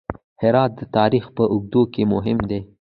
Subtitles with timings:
[0.41, 2.51] هرات د تاریخ په اوږدو کې مهم و